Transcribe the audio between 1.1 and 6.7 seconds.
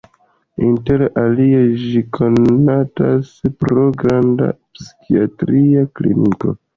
alie ĝi konatas pro granda psikiatria kliniko.